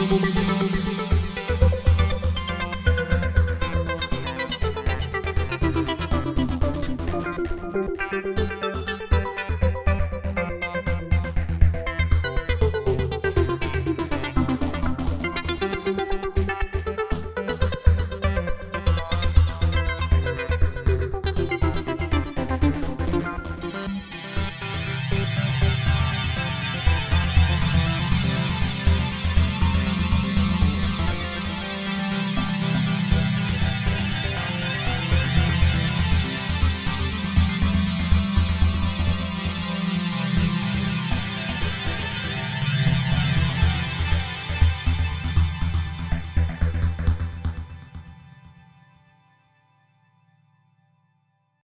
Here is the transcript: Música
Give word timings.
Música 0.00 0.79